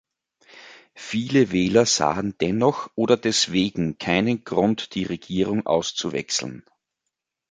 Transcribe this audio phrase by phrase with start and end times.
[0.95, 6.65] Viele Wähler sahen dennoch oder deswegen keinen Grund, die Regierung auszuwechseln.